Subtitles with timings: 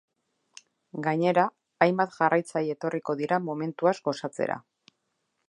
[1.07, 1.43] Gainera,
[1.87, 4.59] hainbat jarraitzaile etorriko dira momentuaz gozatzera.